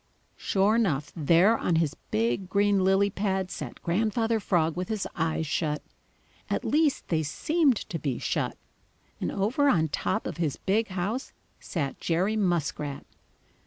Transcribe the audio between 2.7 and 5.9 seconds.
lily pad sat Grandfather Frog with his eyes shut.